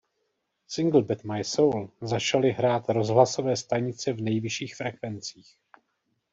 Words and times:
Singl 0.75 1.01
"Bet 1.03 1.23
my 1.23 1.43
soul" 1.43 1.91
začaly 2.01 2.51
hrát 2.51 2.89
rozhlasové 2.89 3.55
stanice 3.57 4.13
v 4.13 4.21
nejvyšších 4.21 4.75
frekvencích. 4.75 5.57